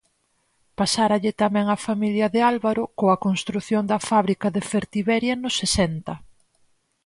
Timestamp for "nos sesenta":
5.41-6.13